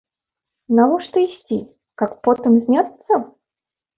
Навошта 0.77 1.17
ісці, 1.27 1.59
каб 2.03 2.11
потым 2.27 2.57
зняцца? 2.69 3.21